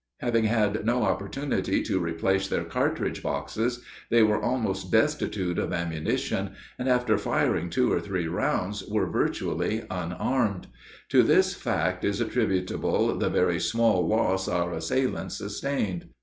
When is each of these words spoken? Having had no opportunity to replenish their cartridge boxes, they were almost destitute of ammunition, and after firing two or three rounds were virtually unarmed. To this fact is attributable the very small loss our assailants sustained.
Having 0.19 0.45
had 0.45 0.83
no 0.83 1.03
opportunity 1.03 1.83
to 1.83 1.99
replenish 1.99 2.47
their 2.47 2.63
cartridge 2.63 3.21
boxes, 3.21 3.83
they 4.09 4.23
were 4.23 4.41
almost 4.41 4.91
destitute 4.91 5.59
of 5.59 5.71
ammunition, 5.71 6.55
and 6.79 6.89
after 6.89 7.19
firing 7.19 7.69
two 7.69 7.93
or 7.93 7.99
three 8.01 8.27
rounds 8.27 8.83
were 8.87 9.05
virtually 9.11 9.83
unarmed. 9.91 10.65
To 11.09 11.21
this 11.21 11.53
fact 11.53 12.03
is 12.03 12.19
attributable 12.19 13.15
the 13.15 13.29
very 13.29 13.59
small 13.59 14.07
loss 14.07 14.47
our 14.47 14.73
assailants 14.73 15.37
sustained. 15.37 16.05